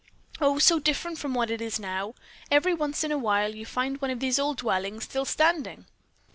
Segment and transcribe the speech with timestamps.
[0.39, 2.15] Oh, so different from what it is now!
[2.49, 5.85] Every once in a while you find one of these old dwellings still standing.